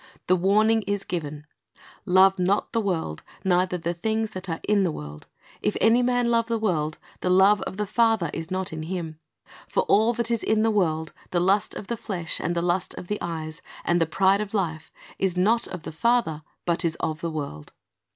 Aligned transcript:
The 0.25 0.35
warning 0.35 0.81
is 0.87 1.03
given, 1.03 1.45
"Love 2.07 2.39
not 2.39 2.71
the 2.71 2.81
world, 2.81 3.21
neither 3.43 3.77
the 3.77 3.93
things 3.93 4.31
that 4.31 4.49
are 4.49 4.59
in 4.67 4.81
the 4.81 4.89
world. 4.91 5.27
If 5.61 5.77
any 5.79 6.01
man 6.01 6.31
love 6.31 6.47
the 6.47 6.57
world, 6.57 6.97
the 7.19 7.29
love 7.29 7.61
of 7.67 7.77
the 7.77 7.85
Father 7.85 8.31
is 8.33 8.49
not 8.49 8.73
in 8.73 8.81
him. 8.81 9.19
For 9.67 9.83
all 9.83 10.13
that 10.13 10.31
is 10.31 10.41
in 10.41 10.63
the 10.63 10.71
world, 10.71 11.13
the 11.29 11.39
lust 11.39 11.75
of 11.75 11.85
the 11.85 11.97
flesh, 11.97 12.39
and 12.39 12.55
the 12.55 12.63
lust 12.63 12.95
of 12.95 13.09
the 13.09 13.19
eyes, 13.21 13.61
and 13.85 14.01
the 14.01 14.05
the 14.05 14.09
pride 14.09 14.41
of 14.41 14.55
life, 14.55 14.91
is 15.19 15.37
not 15.37 15.67
of 15.67 15.83
the 15.83 15.91
Father, 15.91 16.41
but 16.65 16.83
is 16.83 16.95
of 16.95 17.21
the 17.21 17.29
world."' 17.29 17.71